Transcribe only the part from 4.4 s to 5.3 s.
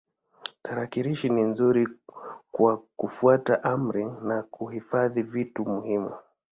kuhifadhi